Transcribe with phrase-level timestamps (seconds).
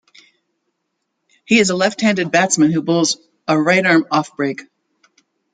[1.45, 3.17] He is a left-handed batsman who bowls
[3.47, 4.61] a right-arm off break.